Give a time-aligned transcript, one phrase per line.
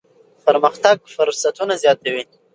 [0.45, 2.23] پرمختګ فرصتونه زیاتوي.